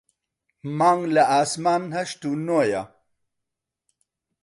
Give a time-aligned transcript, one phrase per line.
[0.77, 2.83] مانگ لە ئاسمان هەشت و نۆیە